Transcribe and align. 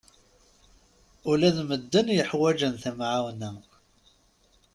Ula 1.31 1.49
d 1.55 1.57
medden 1.69 2.07
yuḥwaǧen 2.17 2.73
tamɛawna. 2.83 3.51